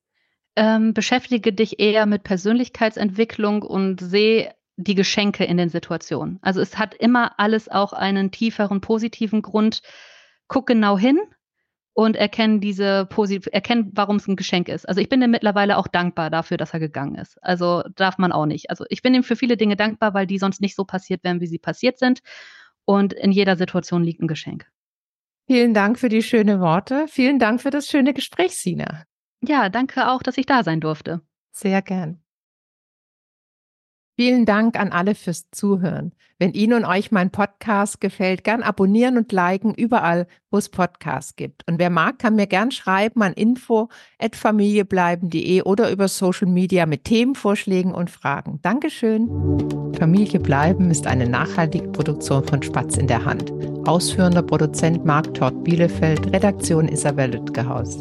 [0.55, 6.39] Ähm, beschäftige dich eher mit Persönlichkeitsentwicklung und sehe die Geschenke in den Situationen.
[6.41, 9.81] Also es hat immer alles auch einen tieferen positiven Grund.
[10.47, 11.19] Guck genau hin,
[11.93, 14.87] und erkennen diese positiv, erkennen, warum es ein Geschenk ist.
[14.87, 17.37] Also ich bin ihm mittlerweile auch dankbar dafür, dass er gegangen ist.
[17.43, 18.69] Also darf man auch nicht.
[18.69, 21.41] Also ich bin ihm für viele Dinge dankbar, weil die sonst nicht so passiert wären,
[21.41, 22.21] wie sie passiert sind.
[22.85, 24.67] Und in jeder Situation liegt ein Geschenk.
[25.47, 27.07] Vielen Dank für die schönen Worte.
[27.07, 29.03] Vielen Dank für das schöne Gespräch, Sina.
[29.41, 31.21] Ja, danke auch, dass ich da sein durfte.
[31.51, 32.21] Sehr gern.
[34.19, 36.11] Vielen Dank an alle fürs Zuhören.
[36.39, 41.37] Wenn Ihnen und euch mein Podcast gefällt, gern abonnieren und liken überall, wo es Podcasts
[41.37, 41.65] gibt.
[41.69, 47.93] Und wer mag, kann mir gern schreiben an info@familiebleiben.de oder über Social Media mit Themenvorschlägen
[47.93, 48.59] und Fragen.
[48.61, 49.29] Dankeschön.
[49.97, 53.53] Familie bleiben ist eine nachhaltige Produktion von Spatz in der Hand.
[53.87, 57.97] Ausführender Produzent Marc Tort Bielefeld, Redaktion Isabel Lütgehaus.